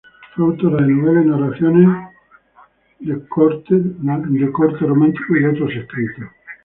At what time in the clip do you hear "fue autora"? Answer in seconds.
0.33-0.83